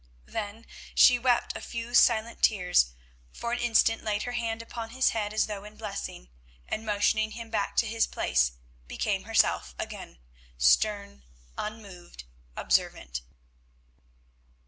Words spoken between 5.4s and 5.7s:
though